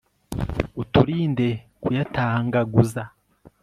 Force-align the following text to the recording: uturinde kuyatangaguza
uturinde 0.81 1.47
kuyatangaguza 1.81 3.03